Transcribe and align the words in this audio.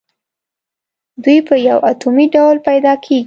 دوی 1.23 1.39
په 1.47 1.55
یو 1.67 1.77
اتومي 1.91 2.25
ډول 2.35 2.55
پیداکیږي. 2.67 3.19